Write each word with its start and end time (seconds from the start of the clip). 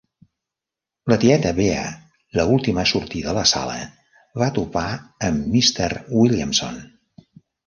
La 1.11 1.17
tieta 1.23 1.51
Bea, 1.59 1.83
l'última 2.39 2.81
a 2.85 2.91
sortir 2.93 3.21
de 3.27 3.35
la 3.39 3.43
sala, 3.51 3.77
va 4.45 4.49
topar 4.57 4.87
amb 5.29 5.45
Mr. 5.53 5.91
Williamson. 6.23 6.83